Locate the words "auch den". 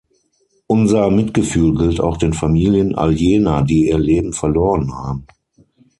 2.01-2.33